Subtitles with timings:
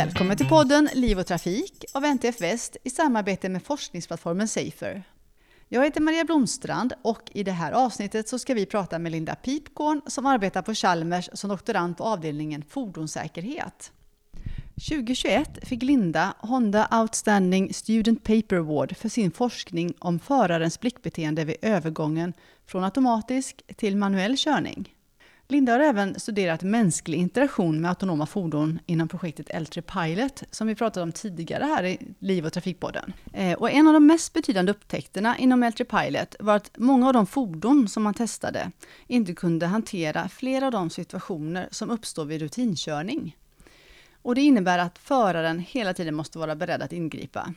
[0.00, 5.02] Välkommen till podden Liv och Trafik av NTF Väst i samarbete med forskningsplattformen Safer.
[5.68, 9.34] Jag heter Maria Blomstrand och i det här avsnittet så ska vi prata med Linda
[9.34, 13.92] Pipkorn som arbetar på Chalmers som doktorand på avdelningen fordonssäkerhet.
[14.88, 21.56] 2021 fick Linda Honda Outstanding Student Paper Award för sin forskning om förarens blickbeteende vid
[21.62, 22.32] övergången
[22.66, 24.94] från automatisk till manuell körning.
[25.50, 30.74] Linda har även studerat mänsklig interaktion med autonoma fordon inom projektet Eltre Pilot, som vi
[30.74, 33.12] pratade om tidigare här i Liv och trafikpodden.
[33.32, 37.12] Eh, och en av de mest betydande upptäckterna inom Eltre Pilot var att många av
[37.12, 38.70] de fordon som man testade
[39.06, 43.36] inte kunde hantera flera av de situationer som uppstår vid rutinkörning.
[44.22, 47.54] Och det innebär att föraren hela tiden måste vara beredd att ingripa.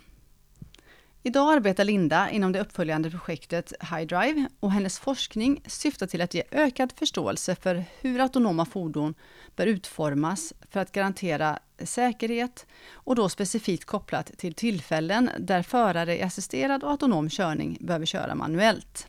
[1.26, 6.44] Idag arbetar Linda inom det uppföljande projektet HighDrive och hennes forskning syftar till att ge
[6.52, 9.14] ökad förståelse för hur autonoma fordon
[9.56, 16.22] bör utformas för att garantera säkerhet och då specifikt kopplat till tillfällen där förare i
[16.22, 19.08] assisterad och autonom körning behöver köra manuellt.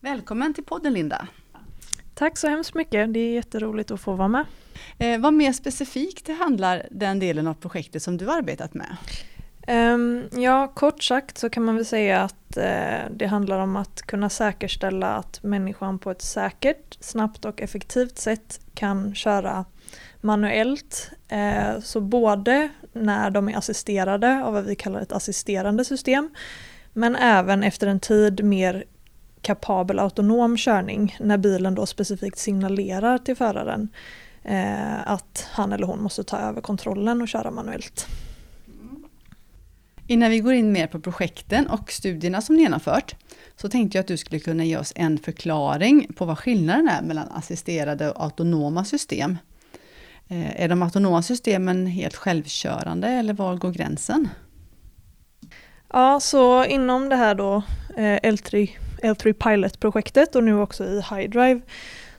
[0.00, 1.28] Välkommen till podden Linda!
[2.14, 4.44] Tack så hemskt mycket, det är jätteroligt att få vara med.
[4.98, 8.96] Eh, vad mer specifikt handlar den delen av projektet som du arbetat med?
[9.70, 14.02] Um, ja, kort sagt så kan man väl säga att uh, det handlar om att
[14.02, 19.64] kunna säkerställa att människan på ett säkert, snabbt och effektivt sätt kan köra
[20.20, 21.10] manuellt.
[21.32, 26.30] Uh, så både när de är assisterade av vad vi kallar ett assisterande system,
[26.92, 28.84] men även efter en tid mer
[29.42, 33.88] kapabel autonom körning när bilen då specifikt signalerar till föraren
[34.42, 38.06] eh, att han eller hon måste ta över kontrollen och köra manuellt.
[40.10, 43.14] Innan vi går in mer på projekten och studierna som ni genomfört,
[43.56, 47.02] så tänkte jag att du skulle kunna ge oss en förklaring på vad skillnaden är
[47.02, 49.38] mellan assisterade och autonoma system.
[50.28, 54.28] Eh, är de autonoma systemen helt självkörande eller var går gränsen?
[55.92, 57.62] Ja, så inom det här då
[57.96, 58.70] eh, L3,
[59.02, 61.60] L3 Pilot-projektet och nu också i HighDrive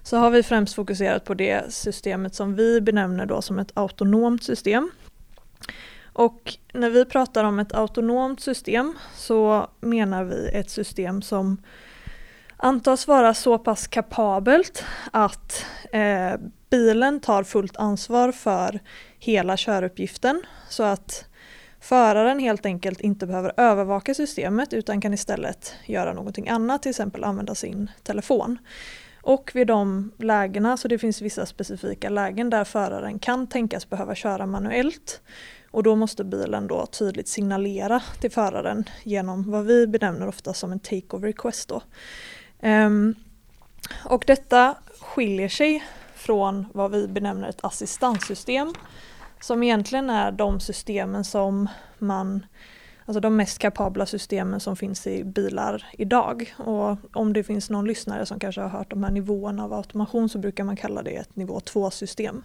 [0.03, 4.44] så har vi främst fokuserat på det systemet som vi benämner då som ett autonomt
[4.44, 4.91] system.
[6.14, 11.58] Och när vi pratar om ett autonomt system så menar vi ett system som
[12.58, 16.34] antas vara så pass kapabelt att eh,
[16.70, 18.80] bilen tar fullt ansvar för
[19.20, 21.26] hela köruppgiften så att
[21.80, 27.24] föraren helt enkelt inte behöver övervaka systemet utan kan istället göra någonting annat, till exempel
[27.24, 28.58] använda sin telefon.
[29.22, 34.16] Och vid de lägena, så det finns vissa specifika lägen där föraren kan tänkas behöva
[34.16, 35.22] köra manuellt,
[35.72, 40.72] och då måste bilen då tydligt signalera till föraren genom vad vi benämner ofta som
[40.72, 41.70] en take-over request.
[41.70, 41.82] Då.
[42.68, 43.16] Um,
[44.06, 45.84] och detta skiljer sig
[46.16, 48.74] från vad vi benämner ett assistanssystem
[49.40, 52.46] som egentligen är de systemen som man
[53.06, 56.54] Alltså de mest kapabla systemen som finns i bilar idag.
[56.58, 60.30] Och om det finns någon lyssnare som kanske har hört de här nivåerna av automation
[60.30, 62.44] så brukar man kalla det ett nivå 2-system.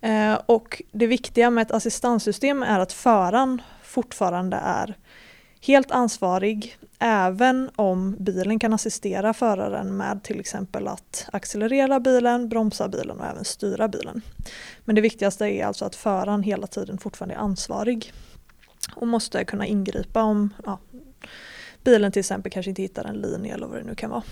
[0.00, 4.96] Eh, och det viktiga med ett assistanssystem är att föraren fortfarande är
[5.60, 12.88] helt ansvarig även om bilen kan assistera föraren med till exempel att accelerera bilen, bromsa
[12.88, 14.22] bilen och även styra bilen.
[14.84, 18.12] Men det viktigaste är alltså att föraren hela tiden fortfarande är ansvarig
[18.94, 20.78] och måste kunna ingripa om ja,
[21.84, 24.22] bilen till exempel kanske inte hittar en linje eller vad det nu kan vara.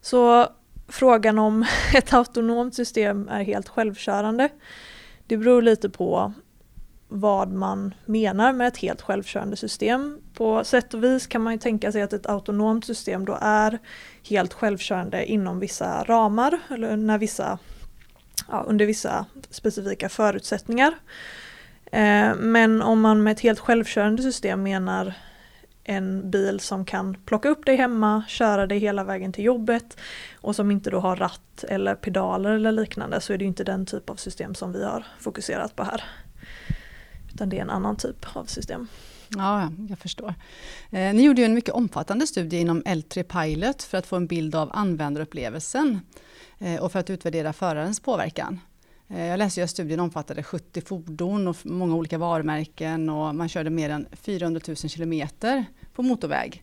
[0.00, 0.48] Så
[0.92, 1.64] frågan om
[1.94, 4.48] ett autonomt system är helt självkörande.
[5.26, 6.32] Det beror lite på
[7.08, 10.18] vad man menar med ett helt självkörande system.
[10.34, 13.78] På sätt och vis kan man ju tänka sig att ett autonomt system då är
[14.28, 17.58] helt självkörande inom vissa ramar eller när vissa,
[18.48, 20.94] ja, under vissa specifika förutsättningar.
[21.92, 25.14] Eh, men om man med ett helt självkörande system menar
[25.84, 29.96] en bil som kan plocka upp dig hemma, köra dig hela vägen till jobbet
[30.40, 33.86] och som inte då har ratt eller pedaler eller liknande så är det inte den
[33.86, 36.04] typ av system som vi har fokuserat på här.
[37.34, 38.88] Utan det är en annan typ av system.
[39.28, 40.34] Ja, jag förstår.
[40.90, 44.26] Eh, ni gjorde ju en mycket omfattande studie inom L3 Pilot för att få en
[44.26, 46.00] bild av användarupplevelsen
[46.58, 48.60] eh, och för att utvärdera förarens påverkan.
[49.12, 53.70] Eh, jag läste att studien omfattade 70 fordon och många olika varumärken och man körde
[53.70, 56.62] mer än 400 000 kilometer på motorväg.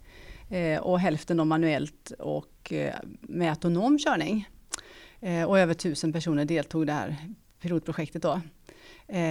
[0.50, 4.50] Eh, och hälften då manuellt och eh, med autonom körning.
[5.48, 7.16] Och över 1000 personer deltog i det här
[7.62, 8.22] pilotprojektet.
[8.22, 8.42] Då.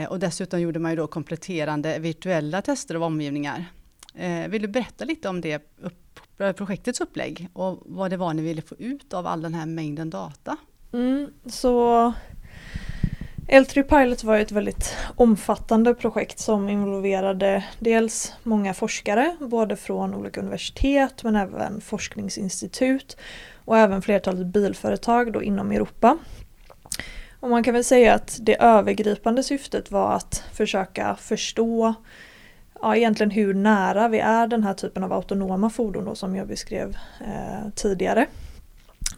[0.09, 3.65] Och dessutom gjorde man ju då kompletterande virtuella tester av omgivningar.
[4.49, 5.63] Vill du berätta lite om det
[6.37, 10.11] projektets upplägg och vad det var ni ville få ut av all den här mängden
[10.11, 10.57] data?
[10.93, 12.13] Mm, så
[13.49, 20.41] L3 Pilot var ett väldigt omfattande projekt som involverade dels många forskare, både från olika
[20.41, 23.17] universitet men även forskningsinstitut
[23.65, 26.19] och även flertalet bilföretag då inom Europa.
[27.41, 31.95] Och man kan väl säga att det övergripande syftet var att försöka förstå
[32.83, 36.49] ja, egentligen hur nära vi är den här typen av autonoma fordon då, som jag
[36.49, 38.27] beskrev eh, tidigare.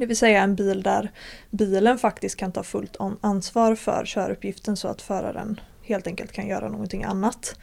[0.00, 1.11] Det vill säga en bil där
[1.50, 6.69] bilen faktiskt kan ta fullt ansvar för köruppgiften så att föraren helt enkelt kan göra
[6.69, 7.58] någonting annat.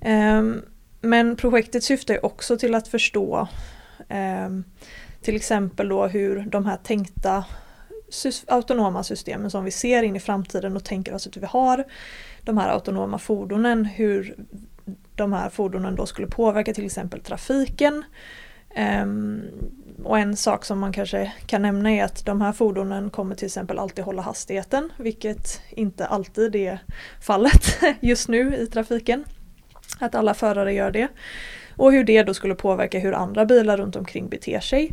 [0.00, 0.62] Ehm,
[1.00, 3.48] men projektet syftar också till att förstå
[4.08, 4.64] ehm,
[5.20, 7.44] till exempel då hur de här tänkta
[8.46, 11.84] autonoma systemen som vi ser in i framtiden och tänker oss att vi har
[12.40, 14.36] de här autonoma fordonen, hur
[15.14, 18.04] de här fordonen då skulle påverka till exempel trafiken.
[18.76, 19.42] Um,
[20.04, 23.46] och en sak som man kanske kan nämna är att de här fordonen kommer till
[23.46, 26.78] exempel alltid hålla hastigheten, vilket inte alltid är
[27.20, 29.24] fallet just nu i trafiken.
[29.98, 31.08] Att alla förare gör det.
[31.76, 34.92] Och hur det då skulle påverka hur andra bilar runt omkring beter sig.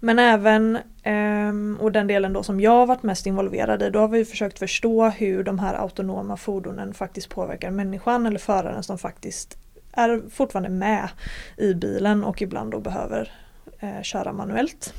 [0.00, 4.08] Men även, ehm, och den delen då som jag varit mest involverad i, då har
[4.08, 9.58] vi försökt förstå hur de här autonoma fordonen faktiskt påverkar människan eller föraren som faktiskt
[9.92, 11.08] är fortfarande med
[11.56, 13.32] i bilen och ibland då behöver
[13.80, 14.94] eh, köra manuellt.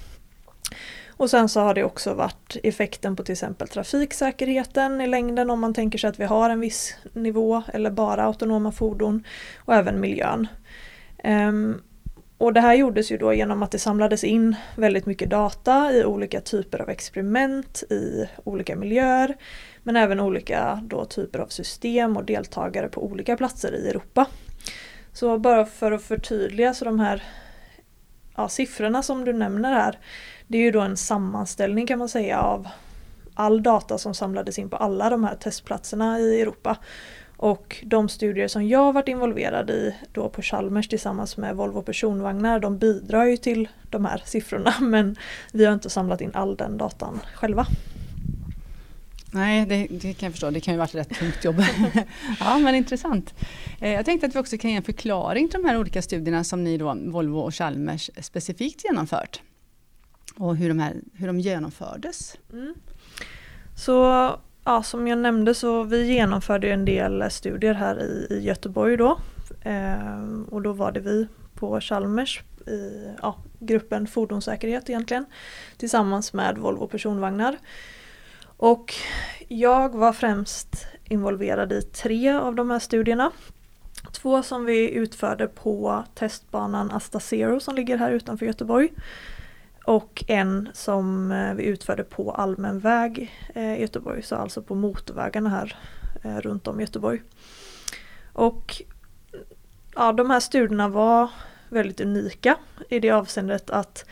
[1.17, 5.59] Och sen så har det också varit effekten på till exempel trafiksäkerheten i längden om
[5.59, 9.23] man tänker sig att vi har en viss nivå eller bara autonoma fordon
[9.57, 10.47] och även miljön.
[11.23, 11.81] Um,
[12.37, 16.05] och det här gjordes ju då genom att det samlades in väldigt mycket data i
[16.05, 19.35] olika typer av experiment i olika miljöer.
[19.83, 24.25] Men även olika då typer av system och deltagare på olika platser i Europa.
[25.13, 27.23] Så bara för att förtydliga så de här
[28.35, 29.99] ja, siffrorna som du nämner här,
[30.47, 32.67] det är ju då en sammanställning kan man säga av
[33.33, 36.77] all data som samlades in på alla de här testplatserna i Europa.
[37.37, 42.59] Och de studier som jag varit involverad i då på Chalmers tillsammans med Volvo personvagnar,
[42.59, 45.15] de bidrar ju till de här siffrorna men
[45.51, 47.65] vi har inte samlat in all den datan själva.
[49.33, 50.49] Nej, det, det, kan jag förstå.
[50.49, 51.55] Det kan ju varit ett rätt tungt jobb.
[52.39, 53.33] ja, men intressant.
[53.81, 56.43] Eh, jag tänkte att vi också kan ge en förklaring till de här olika studierna
[56.43, 59.41] som ni då, Volvo och Chalmers, specifikt genomfört.
[60.35, 62.37] Och hur de, här, hur de genomfördes.
[62.53, 62.73] Mm.
[63.75, 63.93] Så
[64.63, 69.19] ja, som jag nämnde så vi genomförde en del studier här i, i Göteborg då.
[69.61, 75.25] Eh, och då var det vi på Chalmers i ja, gruppen fordonssäkerhet egentligen
[75.77, 77.57] tillsammans med Volvo personvagnar.
[78.63, 78.93] Och
[79.47, 83.31] jag var främst involverad i tre av de här studierna.
[84.11, 88.93] Två som vi utförde på testbanan Asta Zero som ligger här utanför Göteborg.
[89.85, 94.75] Och en som eh, vi utförde på allmän väg eh, i Göteborg, så alltså på
[94.75, 95.77] motorvägarna här
[96.23, 97.21] eh, runt om Göteborg.
[98.33, 98.81] Och
[99.95, 101.29] ja, de här studierna var
[101.69, 102.57] väldigt unika
[102.89, 104.05] i det avseendet att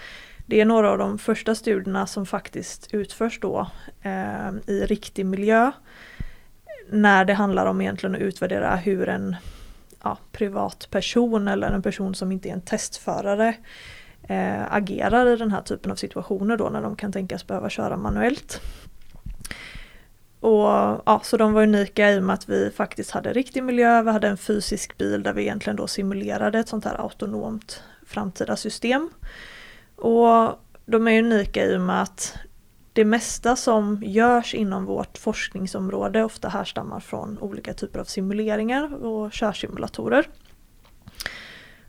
[0.46, 3.68] det är några av de första studierna som faktiskt utförs då
[4.02, 5.72] eh, i riktig miljö.
[6.90, 9.36] När det handlar om egentligen att utvärdera hur en
[10.04, 13.56] ja, privatperson eller en person som inte är en testförare
[14.24, 17.98] eh, agerar i den här typen av situationer då när de kan tänkas behöva köra
[17.98, 18.62] manuellt.
[20.40, 20.68] Och,
[21.06, 24.12] ja, så de var unika i och med att vi faktiskt hade riktig miljö, vi
[24.12, 29.10] hade en fysisk bil där vi egentligen då simulerade ett sånt här autonomt framtida system.
[30.02, 32.38] Och de är unika i och med att
[32.94, 39.32] det mesta som görs inom vårt forskningsområde ofta härstammar från olika typer av simuleringar och
[39.32, 40.28] körsimulatorer.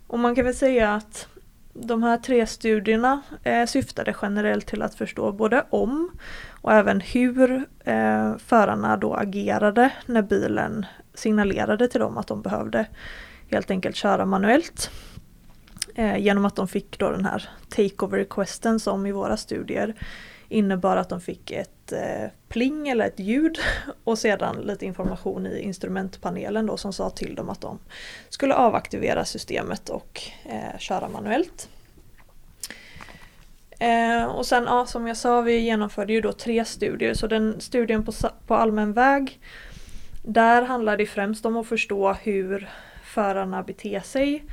[0.06, 1.28] Och man kan väl säga att
[1.72, 6.10] de här tre studierna eh, syftade generellt till att förstå både om
[6.50, 12.86] och även hur eh, förarna då agerade när bilen signalerade till dem att de behövde
[13.50, 14.90] helt enkelt köra manuellt.
[15.94, 19.94] Eh, genom att de fick då den här takeover requesten som i våra studier
[20.48, 23.58] innebar att de fick ett eh, pling eller ett ljud
[24.04, 27.78] och sedan lite information i instrumentpanelen då som sa till dem att de
[28.28, 31.68] skulle avaktivera systemet och eh, köra manuellt.
[33.78, 37.14] Eh, och sen ja, som jag sa, vi genomförde ju då tre studier.
[37.14, 38.12] Så den studien på,
[38.46, 39.40] på allmän väg,
[40.22, 42.70] där handlar det främst om att förstå hur
[43.04, 44.44] förarna beter sig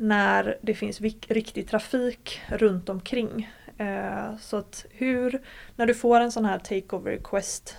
[0.00, 3.50] när det finns riktig trafik runt omkring.
[3.78, 5.42] Eh, så att hur,
[5.76, 7.76] när du får en sån här takeover request,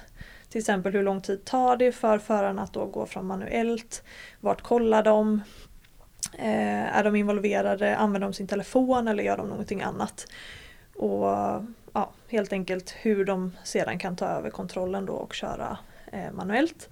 [0.50, 4.04] till exempel hur lång tid tar det för förarna att då gå från manuellt?
[4.40, 5.42] Vart kollar de?
[6.38, 7.96] Eh, är de involverade?
[7.96, 10.28] Använder de sin telefon eller gör de någonting annat?
[10.96, 11.26] Och
[11.94, 15.78] ja, helt enkelt hur de sedan kan ta över kontrollen då och köra
[16.12, 16.90] eh, manuellt.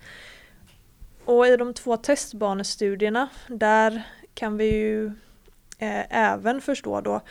[1.26, 4.04] Och i de två testbanestudierna där
[4.40, 5.06] kan vi ju
[5.78, 7.22] eh, även förstå då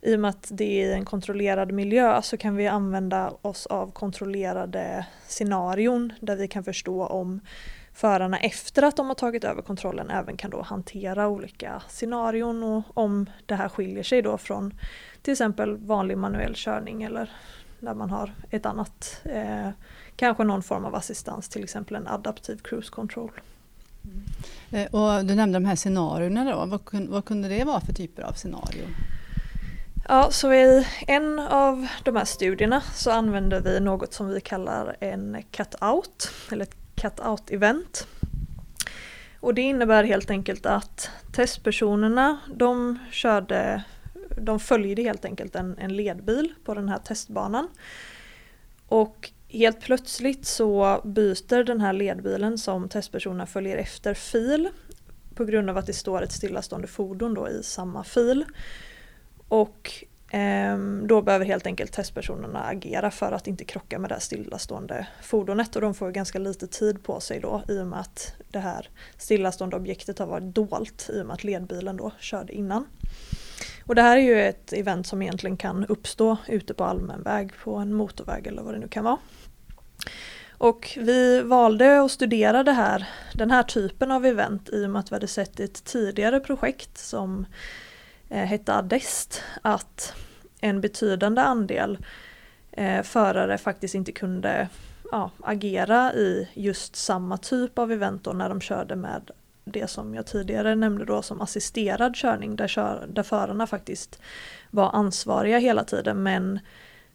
[0.00, 3.66] i och med att det är i en kontrollerad miljö så kan vi använda oss
[3.66, 7.40] av kontrollerade scenarion där vi kan förstå om
[7.94, 12.82] förarna efter att de har tagit över kontrollen även kan då hantera olika scenarion och
[12.94, 14.74] om det här skiljer sig då från
[15.22, 17.30] till exempel vanlig manuell körning eller
[17.78, 19.68] när man har ett annat, eh,
[20.16, 23.32] kanske någon form av assistans, till exempel en adaptiv cruise control.
[24.04, 24.22] Mm.
[24.70, 28.22] Eh, och du nämnde de här scenarierna då, vad, vad kunde det vara för typer
[28.22, 28.88] av scenarier?
[30.08, 34.96] Ja, så i en av de här studierna så använder vi något som vi kallar
[35.00, 38.06] en cut-out, eller ett cut-out-event.
[39.40, 43.84] Och det innebär helt enkelt att testpersonerna de körde,
[44.36, 47.68] de följde helt enkelt en, en ledbil på den här testbanan.
[48.88, 54.68] Och helt plötsligt så byter den här ledbilen som testpersonerna följer efter fil
[55.34, 58.44] på grund av att det står ett stillastående fordon då i samma fil.
[59.48, 60.78] Och eh,
[61.08, 65.76] då behöver helt enkelt testpersonerna agera för att inte krocka med det här stillastående fordonet
[65.76, 68.88] och de får ganska lite tid på sig då i och med att det här
[69.16, 72.86] stillastående objektet har varit dolt i och med att ledbilen då körde innan.
[73.86, 77.50] Och det här är ju ett event som egentligen kan uppstå ute på allmän väg
[77.64, 79.18] på en motorväg eller vad det nu kan vara.
[80.50, 85.00] Och vi valde att studera det här, den här typen av event i och med
[85.00, 87.46] att vi hade sett i ett tidigare projekt som
[88.28, 90.14] eh, hette Adest att
[90.60, 91.98] en betydande andel
[92.72, 94.68] eh, förare faktiskt inte kunde
[95.12, 99.30] ja, agera i just samma typ av event när de körde med
[99.64, 104.20] det som jag tidigare nämnde då som assisterad körning där, kör, där förarna faktiskt
[104.70, 106.60] var ansvariga hela tiden men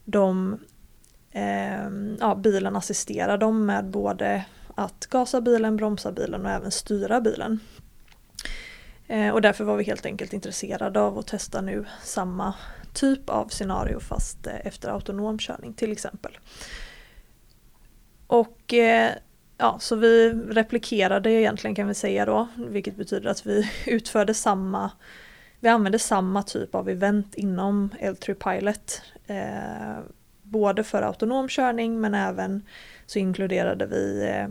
[0.05, 0.59] de,
[1.37, 7.21] Ehm, ja, bilen assisterar dem med både att gasa bilen, bromsa bilen och även styra
[7.21, 7.59] bilen.
[9.07, 12.53] Eh, och därför var vi helt enkelt intresserade av att testa nu samma
[12.93, 16.37] typ av scenario fast eh, efter autonom körning till exempel.
[18.27, 19.11] Och eh,
[19.57, 24.91] ja, så vi replikerade egentligen kan vi säga då, vilket betyder att vi utförde samma
[25.59, 29.01] vi använde samma typ av event inom L3 Pilot.
[29.27, 30.03] Eh,
[30.49, 32.61] både för autonom körning men även
[33.05, 34.47] så inkluderade vi eh,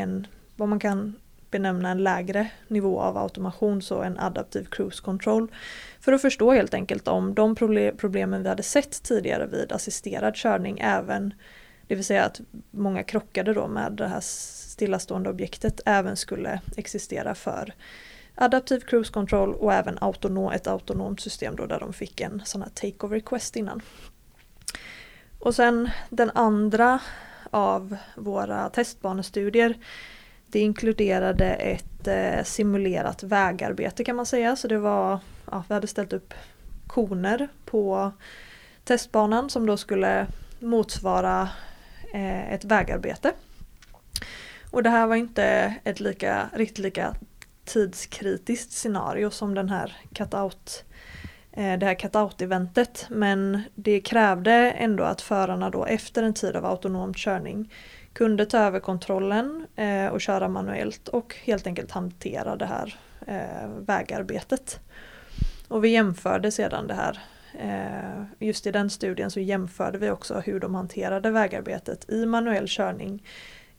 [0.00, 0.26] en,
[0.56, 1.14] vad man kan
[1.50, 5.48] benämna en lägre nivå av automation, så en adaptiv cruise control.
[6.00, 7.54] För att förstå helt enkelt om de
[7.96, 11.34] problemen vi hade sett tidigare vid assisterad körning även,
[11.86, 12.40] det vill säga att
[12.70, 17.74] många krockade då med det här stillastående objektet, även skulle existera för
[18.34, 22.62] adaptiv cruise control och även autonom, ett autonomt system då där de fick en sån
[22.62, 23.82] här take-over request innan.
[25.40, 27.00] Och sen den andra
[27.50, 29.78] av våra testbanestudier
[30.46, 34.56] det inkluderade ett eh, simulerat vägarbete kan man säga.
[34.56, 35.18] Så det var,
[35.50, 36.34] ja, vi hade ställt upp
[36.86, 38.12] koner på
[38.84, 40.26] testbanan som då skulle
[40.58, 41.48] motsvara
[42.14, 43.32] eh, ett vägarbete.
[44.70, 47.14] Och det här var inte ett lika, riktigt lika
[47.64, 50.84] tidskritiskt scenario som den här cut-out
[51.52, 56.66] Eh, det här cut-out-eventet men det krävde ändå att förarna då efter en tid av
[56.66, 57.72] autonom körning
[58.12, 63.68] kunde ta över kontrollen eh, och köra manuellt och helt enkelt hantera det här eh,
[63.86, 64.80] vägarbetet.
[65.68, 67.18] Och vi jämförde sedan det här.
[68.38, 73.22] Just i den studien så jämförde vi också hur de hanterade vägarbetet i manuell körning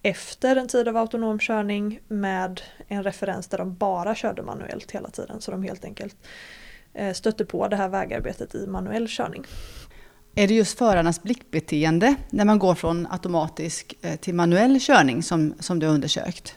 [0.02, 5.10] efter en tid av autonom körning med en referens där de bara körde manuellt hela
[5.10, 5.42] tiden.
[5.42, 6.16] Så de helt enkelt
[7.14, 9.46] stötte på det här vägarbetet i manuell körning.
[10.36, 15.54] Är det just förarnas blickbeteende när man går från automatisk eh, till manuell körning som,
[15.60, 16.56] som du har undersökt?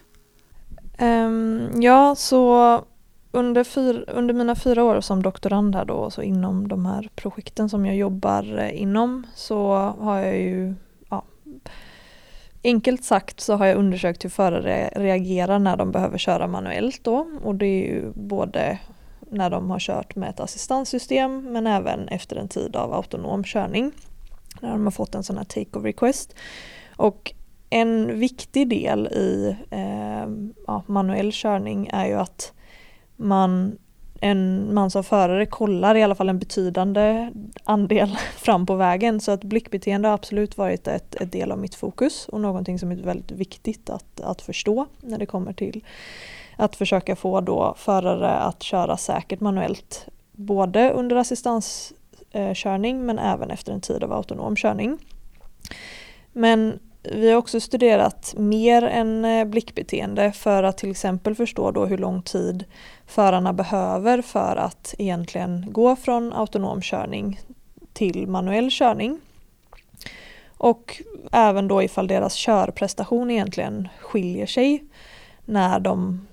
[1.01, 2.85] Um, ja, så
[3.33, 7.69] under, fyr, under mina fyra år som doktorand här då, så inom de här projekten
[7.69, 10.75] som jag jobbar eh, inom, så har jag ju
[11.09, 11.25] ja,
[12.65, 17.27] Enkelt sagt så har jag undersökt hur förare reagerar när de behöver köra manuellt då
[17.43, 18.79] och det är ju både
[19.35, 23.93] när de har kört med ett assistanssystem men även efter en tid av autonom körning.
[24.61, 26.35] När de har fått en sån här take-over request.
[26.97, 27.35] Och
[27.71, 30.27] en viktig del i eh,
[30.67, 32.53] ja, manuell körning är ju att
[33.17, 33.79] man,
[34.25, 37.31] en, man som förare kollar i alla fall en betydande
[37.65, 39.21] andel fram på vägen.
[39.21, 42.93] Så att blickbeteende har absolut varit ett, ett del av mitt fokus och någonting som
[42.93, 45.85] är väldigt viktigt att, att förstå när det kommer till
[46.57, 53.51] att försöka få då förare att köra säkert manuellt både under assistanskörning eh, men även
[53.51, 54.99] efter en tid av autonom körning.
[56.33, 56.79] Men
[57.13, 61.99] vi har också studerat mer än eh, blickbeteende för att till exempel förstå då hur
[61.99, 62.65] lång tid
[63.07, 67.41] förarna behöver för att egentligen gå från autonom körning
[67.93, 69.21] till manuell körning.
[70.47, 74.85] Och även då ifall deras körprestation egentligen skiljer sig
[75.45, 76.27] när de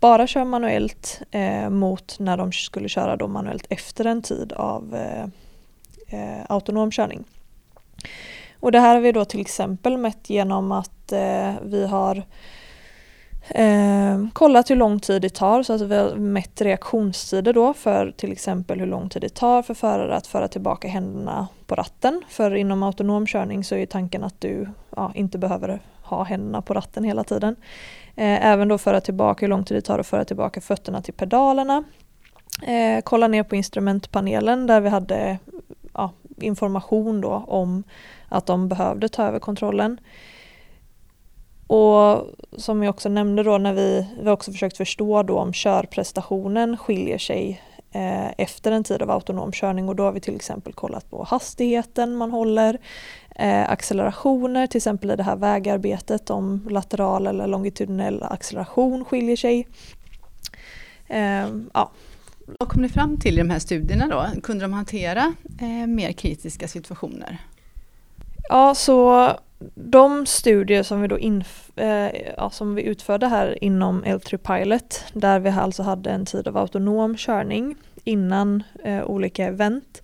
[0.00, 4.94] bara kör manuellt eh, mot när de skulle köra då manuellt efter en tid av
[4.94, 5.24] eh,
[6.06, 7.24] eh, autonom körning.
[8.60, 12.22] Och det här har vi då till exempel mätt genom att eh, vi har
[13.48, 18.10] eh, kollat hur lång tid det tar, så att vi har mätt reaktionstider då för
[18.16, 22.22] till exempel hur lång tid det tar för förare att föra tillbaka händerna på ratten.
[22.28, 26.74] För inom autonom körning så är tanken att du ja, inte behöver ha händerna på
[26.74, 27.56] ratten hela tiden.
[28.16, 31.14] Eh, även då föra tillbaka hur lång tid det tar att föra tillbaka fötterna till
[31.14, 31.84] pedalerna.
[32.62, 35.38] Eh, kolla ner på instrumentpanelen där vi hade
[36.36, 37.84] information då om
[38.28, 40.00] att de behövde ta över kontrollen.
[41.66, 42.26] Och
[42.56, 46.76] som jag också nämnde då när vi, vi har också försökt förstå då om körprestationen
[46.76, 47.62] skiljer sig
[47.92, 51.24] eh, efter en tid av autonom körning och då har vi till exempel kollat på
[51.24, 52.78] hastigheten man håller,
[53.36, 59.66] eh, accelerationer, till exempel i det här vägarbetet om lateral eller longitudinell acceleration skiljer sig.
[61.08, 61.90] Eh, ja.
[62.46, 64.40] Vad kom ni fram till i de här studierna då?
[64.40, 67.38] Kunde de hantera eh, mer kritiska situationer?
[68.48, 69.30] Ja, så
[69.74, 75.04] de studier som vi, då inf- eh, ja, som vi utförde här inom L3 Pilot,
[75.12, 80.02] där vi alltså hade en tid av autonom körning innan eh, olika event,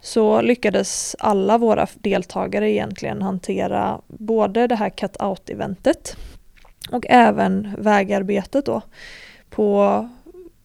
[0.00, 6.16] så lyckades alla våra deltagare egentligen hantera både det här cut-out-eventet
[6.90, 8.82] och även vägarbetet då
[9.50, 10.08] på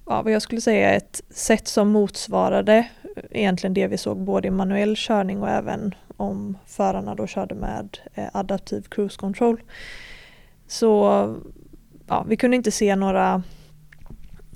[0.07, 4.47] ja, vad jag skulle säga ett sätt som motsvarade eh, egentligen det vi såg både
[4.47, 9.61] i manuell körning och även om förarna då körde med eh, adaptiv cruise control.
[10.67, 11.05] Så
[12.07, 13.43] ja, vi kunde inte se några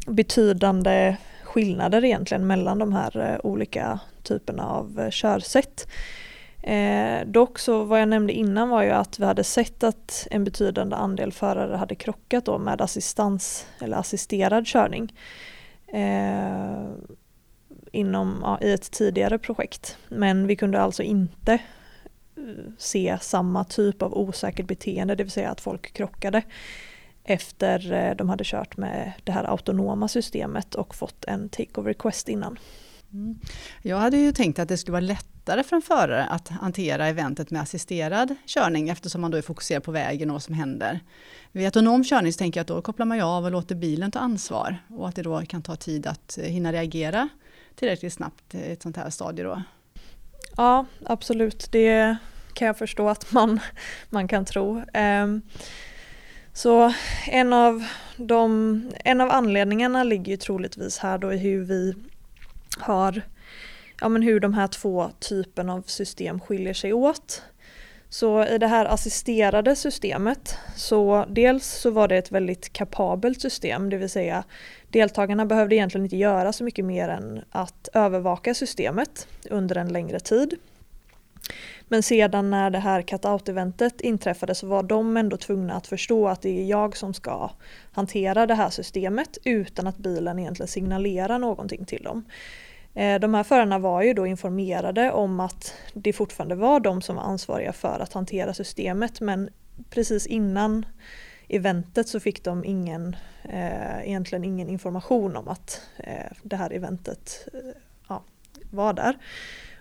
[0.07, 5.87] betydande skillnader egentligen mellan de här eh, olika typerna av eh, körsätt.
[6.63, 10.43] Eh, dock så vad jag nämnde innan var ju att vi hade sett att en
[10.43, 15.13] betydande andel förare hade krockat då med assistans eller assisterad körning.
[15.87, 16.85] Eh,
[17.91, 19.97] inom, ja, i ett tidigare projekt.
[20.09, 25.49] Men vi kunde alltså inte eh, se samma typ av osäkert beteende, det vill säga
[25.49, 26.41] att folk krockade
[27.23, 32.29] efter eh, de hade kört med det här autonoma systemet och fått en take-over request
[32.29, 32.59] innan.
[33.13, 33.39] Mm.
[33.81, 37.51] Jag hade ju tänkt att det skulle vara lättare för en förare att hantera eventet
[37.51, 40.99] med assisterad körning eftersom man då är fokuserad på vägen och vad som händer.
[41.51, 44.11] Vid autonom körning så tänker jag att då kopplar man ju av och låter bilen
[44.11, 47.29] ta ansvar och att det då kan ta tid att hinna reagera
[47.75, 49.61] tillräckligt snabbt i ett sånt här stadie då?
[50.57, 51.67] Ja, absolut.
[51.71, 52.17] Det
[52.53, 53.59] kan jag förstå att man,
[54.09, 54.83] man kan tro.
[54.93, 55.41] Um,
[56.53, 56.93] så
[57.27, 57.85] en av,
[58.17, 61.95] de, en av anledningarna ligger ju troligtvis här då i hur vi
[62.77, 63.21] har,
[64.01, 67.43] ja men hur de här två typerna av system skiljer sig åt.
[68.09, 73.89] Så i det här assisterade systemet så dels så var det ett väldigt kapabelt system,
[73.89, 74.43] det vill säga
[74.89, 80.19] deltagarna behövde egentligen inte göra så mycket mer än att övervaka systemet under en längre
[80.19, 80.57] tid.
[81.91, 86.41] Men sedan när det här cut-out-eventet inträffade så var de ändå tvungna att förstå att
[86.41, 87.51] det är jag som ska
[87.91, 92.25] hantera det här systemet utan att bilen egentligen signalerar någonting till dem.
[92.93, 97.15] Eh, de här förarna var ju då informerade om att det fortfarande var de som
[97.15, 99.49] var ansvariga för att hantera systemet men
[99.89, 100.85] precis innan
[101.47, 107.47] eventet så fick de ingen, eh, egentligen ingen information om att eh, det här eventet
[107.53, 107.59] eh,
[108.07, 108.23] ja,
[108.69, 109.17] var där.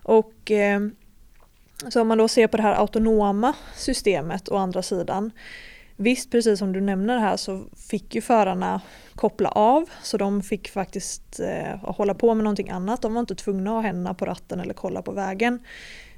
[0.03, 0.81] Och eh,
[1.88, 5.33] så om man då ser på det här autonoma systemet å andra sidan
[6.03, 8.81] Visst, precis som du nämner här så fick ju förarna
[9.14, 13.03] koppla av så de fick faktiskt eh, hålla på med någonting annat.
[13.03, 15.59] De var inte tvungna att ha händerna på ratten eller kolla på vägen.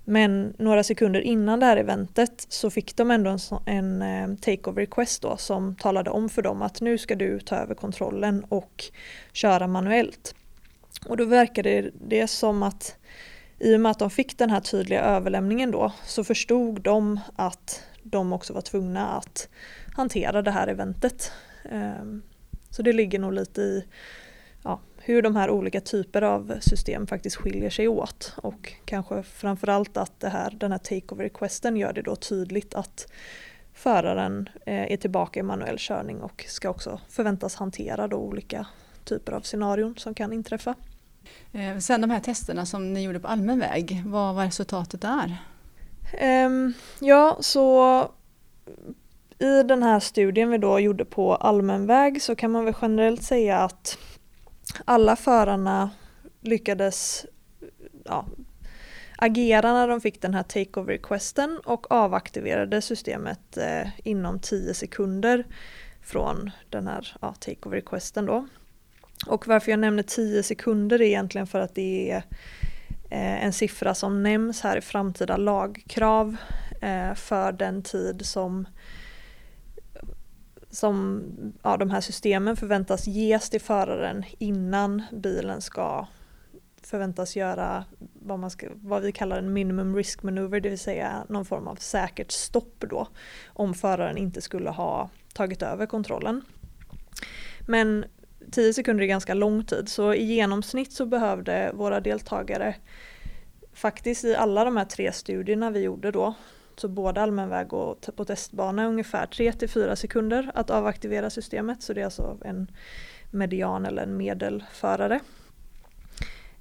[0.04, 4.80] Men några sekunder innan det här eventet så fick de ändå en, en eh, take-over
[4.80, 8.84] request då som talade om för dem att nu ska du ta över kontrollen och
[9.32, 10.34] köra manuellt.
[11.06, 12.96] Och då verkade det som att
[13.62, 17.82] i och med att de fick den här tydliga överlämningen då så förstod de att
[18.02, 19.48] de också var tvungna att
[19.96, 21.32] hantera det här eventet.
[21.70, 22.22] Ehm,
[22.70, 23.84] så det ligger nog lite i
[24.64, 29.96] ja, hur de här olika typer av system faktiskt skiljer sig åt och kanske framförallt
[29.96, 33.12] att det här, den här take-over requesten gör det då tydligt att
[33.74, 38.66] föraren eh, är tillbaka i manuell körning och ska också förväntas hantera då olika
[39.04, 40.74] typer av scenarion som kan inträffa.
[41.52, 45.36] Eh, sen de här testerna som ni gjorde på allmän väg, vad var resultatet där?
[46.12, 48.08] Ehm, ja, så
[49.38, 53.22] i den här studien vi då gjorde på allmän väg så kan man väl generellt
[53.22, 53.98] säga att
[54.84, 55.90] alla förarna
[56.40, 57.26] lyckades
[58.04, 58.26] ja,
[59.16, 65.46] agera när de fick den här takeover requesten och avaktiverade systemet eh, inom 10 sekunder
[66.02, 68.46] från den här ja, takeover requesten då.
[69.26, 72.16] Och varför jag nämner 10 sekunder är egentligen för att det är
[73.10, 76.36] eh, en siffra som nämns här i framtida lagkrav
[76.80, 78.66] eh, för den tid som
[80.70, 81.22] som
[81.62, 86.06] ja, de här systemen förväntas ges till föraren innan bilen ska
[86.82, 91.24] förväntas göra vad, man ska, vad vi kallar en minimum risk maneuver, det vill säga
[91.28, 93.08] någon form av säkert stopp då
[93.46, 96.42] om föraren inte skulle ha tagit över kontrollen.
[97.66, 98.04] Men
[98.52, 102.74] 10 sekunder är ganska lång tid så i genomsnitt så behövde våra deltagare
[103.72, 106.34] faktiskt i alla de här tre studierna vi gjorde då
[106.76, 111.82] så både allmän väg och på testbana ungefär 3-4 sekunder att avaktivera systemet.
[111.82, 112.70] Så det är alltså en
[113.30, 115.20] median eller en medelförare.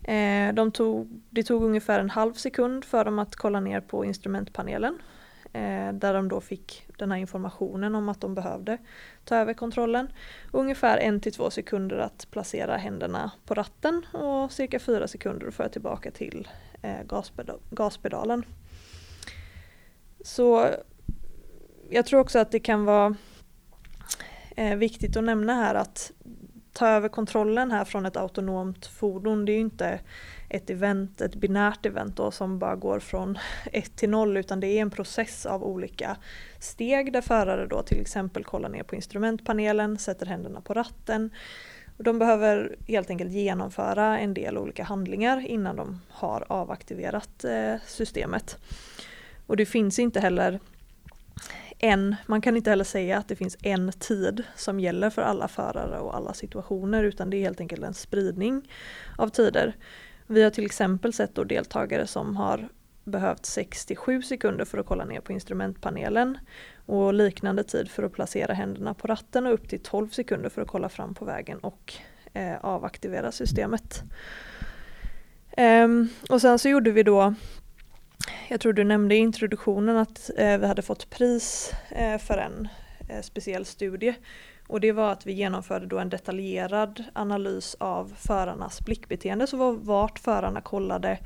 [0.04, 4.06] Eh, de tog, det tog ungefär en halv sekund för dem att kolla ner på
[4.06, 4.97] instrumentpanelen.
[5.54, 8.78] Eh, där de då fick den här informationen om att de behövde
[9.26, 10.12] ta över kontrollen.
[10.52, 15.54] Ungefär en till två sekunder att placera händerna på ratten och cirka fyra sekunder att
[15.54, 16.48] föra tillbaka till
[16.82, 18.46] eh, gaspedal gaspedalen.
[20.24, 20.70] Så
[21.90, 23.16] jag tror också att det kan vara
[24.56, 26.12] eh, viktigt att nämna här att
[26.74, 30.00] ta över kontrollen här från ett autonomt fordon, det är ju inte
[30.54, 33.38] ett event, ett binärt event då, som bara går från
[33.72, 36.18] 1 till 0 utan det är en process av olika
[36.60, 41.30] steg där förare då till exempel kollar ner på instrumentpanelen, sätter händerna på ratten.
[41.98, 48.58] De behöver helt enkelt genomföra en del olika handlingar innan de har avaktiverat eh, systemet.
[49.48, 50.60] Och det finns inte heller
[51.80, 55.48] en, man kan inte heller säga att det finns en tid som gäller för alla
[55.48, 58.70] förare och alla situationer utan det är helt enkelt en spridning
[59.18, 59.76] av tider.
[60.32, 62.70] Vi har till exempel sett då deltagare som har
[63.04, 66.38] behövt 67 sekunder för att kolla ner på instrumentpanelen
[66.86, 70.62] och liknande tid för att placera händerna på ratten och upp till 12 sekunder för
[70.62, 71.94] att kolla fram på vägen och
[72.34, 74.04] eh, avaktivera systemet.
[75.58, 77.34] Um, och sen så gjorde vi då
[78.48, 82.67] jag tror du nämnde i introduktionen att eh, vi hade fått pris eh, för en
[83.10, 84.15] eh, speciell studie.
[84.71, 89.47] Och det var att vi genomförde då en detaljerad analys av förarnas blickbeteende.
[89.47, 91.17] Så var vart förarna kollade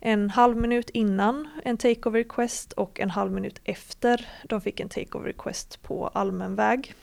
[0.00, 4.88] en halv minut innan en takeover request och en halv minut efter de fick en
[4.88, 6.94] takeover request på allmän väg.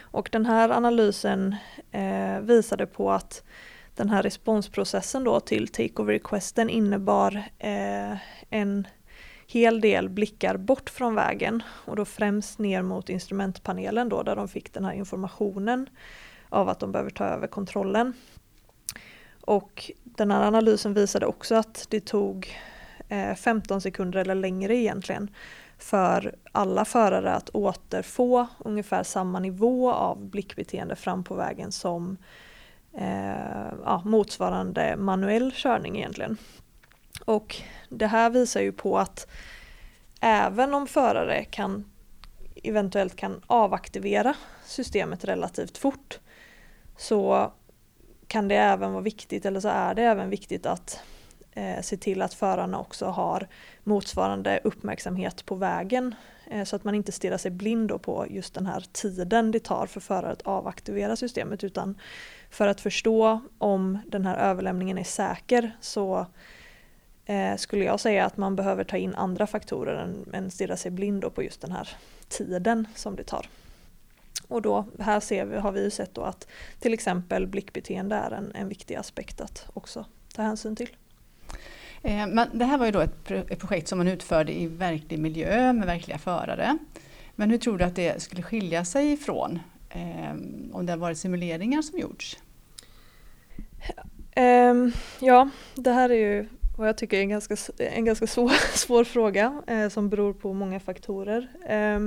[0.00, 1.56] Och den här analysen
[1.92, 3.44] eh, visade på att
[3.94, 8.16] den här responsprocessen då till takeover requesten innebar eh,
[8.50, 8.86] en
[9.52, 14.48] hel del blickar bort från vägen och då främst ner mot instrumentpanelen då där de
[14.48, 15.88] fick den här informationen
[16.48, 18.12] av att de behöver ta över kontrollen.
[19.40, 22.48] Och den här analysen visade också att det tog
[23.08, 25.30] eh, 15 sekunder eller längre egentligen
[25.78, 32.16] för alla förare att återfå ungefär samma nivå av blickbeteende fram på vägen som
[32.92, 36.36] eh, ja, motsvarande manuell körning egentligen.
[37.30, 37.56] Och
[37.88, 39.26] det här visar ju på att
[40.20, 41.84] även om förare kan
[42.62, 46.18] eventuellt kan avaktivera systemet relativt fort
[46.96, 47.52] så
[48.26, 51.00] kan det även vara viktigt, eller så är det även viktigt att
[51.52, 53.48] eh, se till att förarna också har
[53.84, 56.14] motsvarande uppmärksamhet på vägen
[56.46, 59.86] eh, så att man inte stirrar sig blind på just den här tiden det tar
[59.86, 61.98] för förare att avaktivera systemet utan
[62.50, 66.26] för att förstå om den här överlämningen är säker så
[67.30, 70.90] eh, skulle jag säga att man behöver ta in andra faktorer än, än stirra sig
[70.90, 71.88] blind på just den här
[72.28, 73.46] tiden som det tar.
[74.48, 76.46] Och då, här ser vi, har vi sett då att
[76.80, 80.96] till exempel blickbeteende är en, en viktig aspekt att också ta hänsyn till.
[82.02, 83.24] Eh, men det här var ju då ett,
[83.58, 86.78] projekt som man utförde i verklig miljö med verkliga förare.
[87.34, 89.58] Men hur tror du att det skulle skilja sig ifrån
[89.90, 90.32] eh,
[90.72, 92.38] om det har varit simuleringar som gjorts?
[94.36, 96.48] Um, ja, det här är ju
[96.80, 100.52] vad jag tycker är en ganska, en ganska svår, svår fråga eh, som beror på
[100.52, 101.48] många faktorer.
[101.66, 102.00] Eh,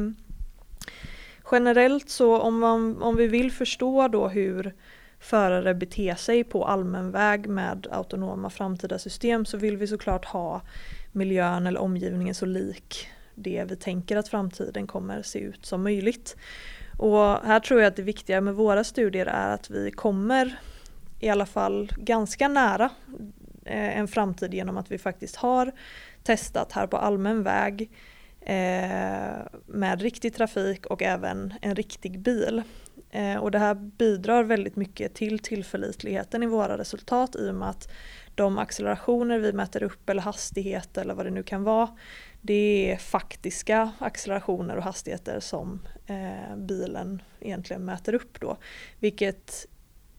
[1.51, 4.73] generellt så om, man, om vi vill förstå då hur
[5.19, 10.61] förare beter sig på allmän väg med autonoma framtida system så vill vi såklart ha
[11.11, 16.35] miljön eller omgivningen så lik det vi tänker att framtiden kommer se ut som möjligt.
[16.97, 20.55] Och här tror jag att det viktiga med våra studier är att vi kommer
[21.19, 22.89] i alla fall ganska nära
[23.65, 25.71] Eh, en framtid genom att vi faktiskt har
[26.23, 27.91] testat här på allmän väg
[28.41, 32.63] eh, med riktig trafik och även en riktig bil.
[33.11, 37.69] Eh, och det här bidrar väldigt mycket till tillförlitligheten i våra resultat i och med
[37.69, 37.91] att
[38.35, 41.89] de accelerationer vi mäter upp eller hastighet eller vad det nu kan vara
[42.45, 48.57] det är faktiska accelerationer och hastigheter som eh, bilen egentligen mäter upp då.
[48.99, 49.67] Vilket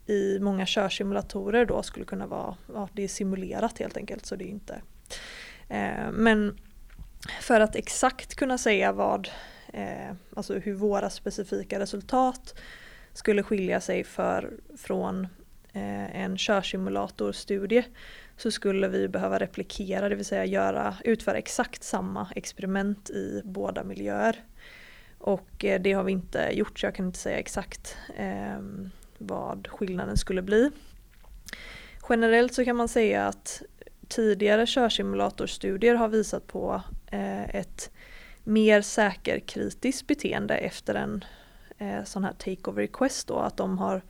[0.06, 4.44] i många körsimulatorer då skulle kunna vara, ja, det är simulerat helt enkelt så det
[4.44, 4.82] är inte.
[5.68, 6.58] Eh, men
[7.40, 9.28] för att exakt kunna säga vad,
[9.72, 12.54] eh, alltså hur våra specifika resultat
[13.12, 15.24] skulle skilja sig för, från
[15.72, 17.84] eh, en körsimulatorstudie
[18.36, 23.84] så skulle vi behöva replikera, det vill säga göra, utföra exakt samma experiment i båda
[23.84, 24.44] miljöer.
[25.18, 28.60] Och eh, det har vi inte gjort så jag kan inte säga exakt eh,
[29.18, 30.70] vad skillnaden skulle bli.
[32.08, 33.62] Generellt så kan man säga att
[34.08, 37.90] tidigare körsimulatorstudier har visat på eh, ett
[38.44, 41.24] mer säkerkritiskt beteende efter en
[41.78, 44.02] eh, sån här takeover request då, att de har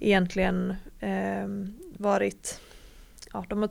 [0.00, 2.60] egentligen ehm, varit,
[3.32, 3.70] ja de har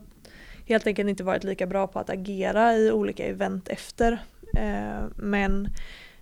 [0.66, 4.24] helt enkelt inte varit lika bra på att agera i olika event efter.
[4.58, 5.70] Eh, men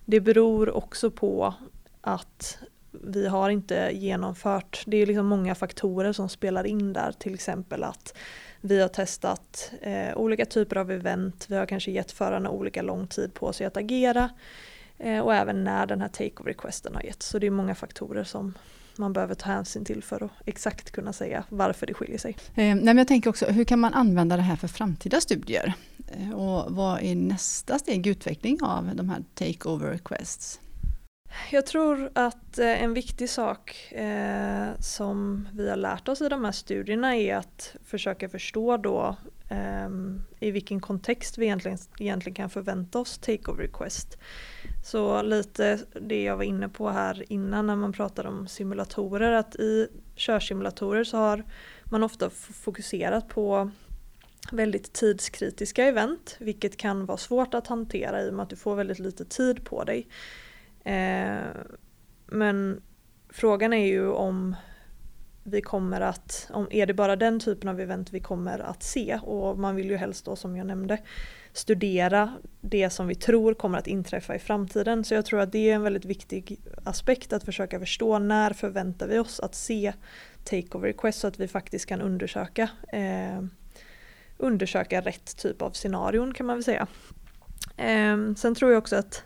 [0.04, 1.54] det beror också på
[2.00, 2.58] att
[2.92, 7.84] vi har inte genomfört, det är liksom många faktorer som spelar in där, till exempel
[7.84, 8.14] att
[8.60, 13.06] vi har testat eh, olika typer av event, vi har kanske gett förarna olika lång
[13.06, 14.30] tid på sig att agera
[14.98, 17.26] eh, och även när den här take-over requesten har getts.
[17.26, 18.54] Så det är många faktorer som
[18.96, 22.36] man behöver ta hänsyn till för att exakt kunna säga varför det skiljer sig.
[22.48, 25.72] Eh, nej, men jag tänker också, hur kan man använda det här för framtida studier?
[26.08, 30.60] Eh, och vad är nästa steg i utveckling av de här take-over requests?
[31.50, 36.44] Jag tror att eh, en viktig sak eh, som vi har lärt oss i de
[36.44, 39.16] här studierna är att försöka förstå då
[39.50, 39.88] eh,
[40.40, 44.18] i vilken kontext vi egentligen, egentligen kan förvänta oss takeover request.
[44.84, 49.56] Så lite det jag var inne på här innan när man pratade om simulatorer att
[49.56, 51.44] i körsimulatorer så har
[51.84, 53.70] man ofta fokuserat på
[54.52, 58.76] väldigt tidskritiska event vilket kan vara svårt att hantera i och med att du får
[58.76, 60.06] väldigt lite tid på dig.
[60.84, 61.50] Eh,
[62.26, 62.82] men
[63.28, 64.56] frågan är ju om
[65.44, 69.18] vi kommer att, om är det bara den typen av event vi kommer att se
[69.22, 70.98] och man vill ju helst då som jag nämnde
[71.52, 75.04] studera det som vi tror kommer att inträffa i framtiden.
[75.04, 79.06] Så jag tror att det är en väldigt viktig aspekt att försöka förstå när förväntar
[79.06, 79.92] vi oss att se
[80.44, 83.42] takeover request så att vi faktiskt kan undersöka eh,
[84.38, 86.86] undersöka rätt typ av scenarion kan man väl säga.
[87.76, 89.24] Eh, sen tror jag också att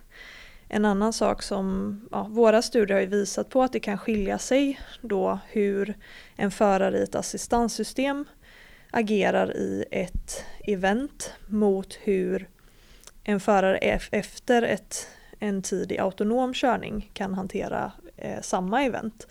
[0.69, 4.81] en annan sak som ja, våra studier har visat på att det kan skilja sig
[5.01, 5.95] då hur
[6.37, 8.25] en förare i ett assistanssystem
[8.91, 12.49] agerar i ett event mot hur
[13.25, 19.27] en förare e-, efter ett, en tid i autonom körning kan hantera eh, samma event.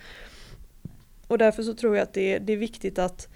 [1.27, 3.27] Och därför så tror jag att det, det är viktigt att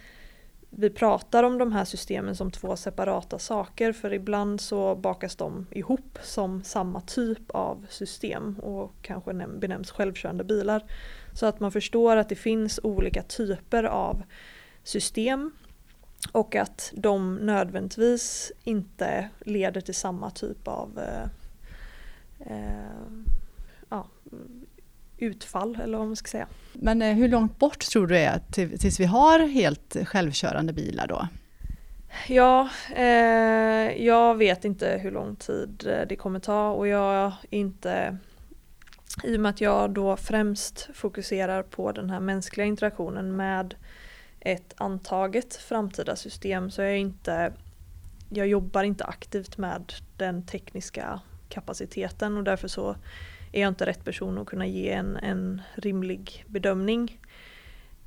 [0.70, 5.68] vi pratar om de här systemen som två separata saker för ibland så bakas de
[5.72, 10.84] ihop som samma typ av system och kanske benämns självkörande bilar.
[11.34, 14.24] Så att man förstår att det finns olika typer av
[14.84, 15.52] system
[16.32, 21.30] och att de nödvändigtvis inte leder till samma typ av eh,
[22.40, 23.04] eh,
[23.90, 24.08] ja,
[25.20, 26.48] utfall eller vad man ska säga.
[26.74, 28.42] Men eh, hur långt bort tror du är
[28.78, 31.28] tills vi har helt självkörande bilar då?
[32.28, 37.34] Ja, eh, jag vet inte hur lång tid eh, det kommer ta och jag är
[37.50, 38.18] inte
[39.24, 43.76] i och med att jag då främst fokuserar på den här mänskliga interaktionen med
[44.40, 47.54] ett antaget framtida system så jag inte
[48.30, 52.96] jag jobbar inte aktivt med den tekniska kapaciteten och därför så
[53.52, 57.20] är jag inte rätt person att kunna ge en, en rimlig bedömning.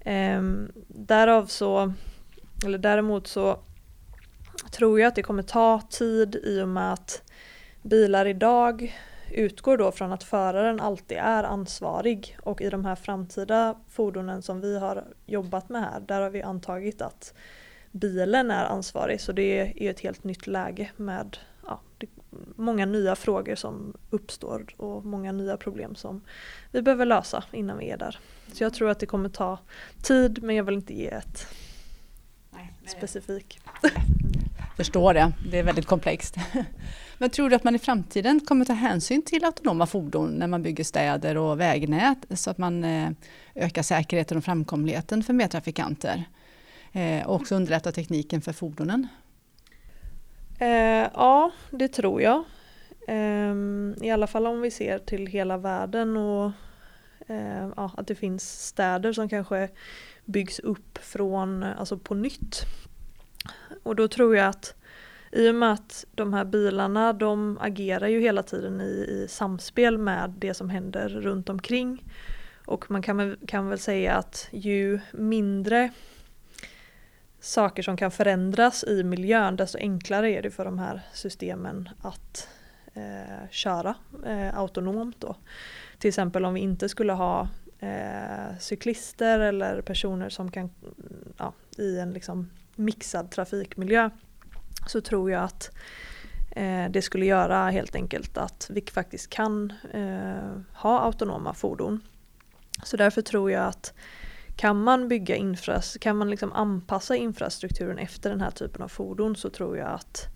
[0.01, 1.93] Ehm, därav så,
[2.65, 3.59] eller däremot så
[4.71, 7.23] tror jag att det kommer ta tid i och med att
[7.83, 8.99] bilar idag
[9.31, 14.61] utgår då från att föraren alltid är ansvarig och i de här framtida fordonen som
[14.61, 17.35] vi har jobbat med här där har vi antagit att
[17.91, 21.81] bilen är ansvarig så det är ett helt nytt läge med ja,
[22.57, 26.21] många nya frågor som uppstår och många nya problem som
[26.71, 28.19] vi behöver lösa innan vi är där.
[28.53, 29.59] Så jag tror att det kommer ta
[30.03, 31.47] tid men jag vill inte ge ett
[32.51, 33.61] Nej, specifik.
[34.77, 36.37] Förstår det, det är väldigt komplext.
[37.19, 40.63] Men tror du att man i framtiden kommer ta hänsyn till autonoma fordon när man
[40.63, 43.11] bygger städer och vägnät så att man eh,
[43.55, 46.25] ökar säkerheten och framkomligheten för medtrafikanter?
[46.93, 49.09] Eh, och också underlättar tekniken för fordonen?
[50.63, 52.45] Eh, ja, det tror jag.
[53.09, 53.55] Eh,
[54.07, 56.51] I alla fall om vi ser till hela världen och
[57.27, 59.69] eh, ja, att det finns städer som kanske
[60.25, 62.63] byggs upp från, alltså på nytt.
[63.83, 64.75] Och då tror jag att
[65.33, 69.99] i och med att de här bilarna de agerar ju hela tiden i, i samspel
[69.99, 72.05] med det som händer runt omkring.
[72.67, 75.91] Och man kan, kan väl säga att ju mindre
[77.43, 82.49] saker som kan förändras i miljön desto enklare är det för de här systemen att
[82.95, 83.95] eh, köra
[84.27, 85.17] eh, autonomt.
[85.21, 85.37] Då.
[85.99, 90.71] Till exempel om vi inte skulle ha eh, cyklister eller personer som kan
[91.37, 94.11] ja, i en liksom mixad trafikmiljö
[94.87, 95.71] så tror jag att
[96.51, 102.01] eh, det skulle göra helt enkelt att vi faktiskt kan eh, ha autonoma fordon.
[102.85, 103.95] Så därför tror jag att
[104.63, 109.37] kan man bygga infras kan man liksom anpassa infrastrukturen efter den här typen av fordon
[109.37, 110.27] så tror jag att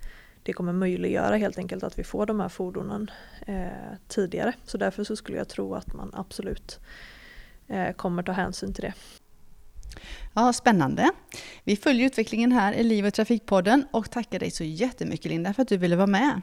[0.42, 3.10] det kommer möjliggöra helt enkelt att vi får de här fordonen
[3.46, 3.66] eh,
[4.08, 4.52] tidigare.
[4.64, 6.80] Så därför så skulle jag tro att man absolut
[7.68, 8.94] eh, kommer ta hänsyn till det.
[10.34, 11.10] Ja, spännande.
[11.64, 15.62] Vi följer utvecklingen här i Liv och Trafikpodden och tackar dig så jättemycket Linda för
[15.62, 16.40] att du ville vara med.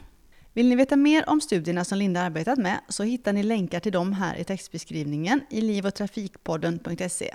[0.54, 3.92] Vill ni veta mer om studierna som Linda arbetat med så hittar ni länkar till
[3.92, 7.34] dem här i textbeskrivningen i livotrafikpodden.se.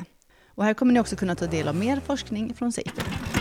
[0.58, 3.37] Och här kommer ni också kunna ta del av mer forskning från Safer.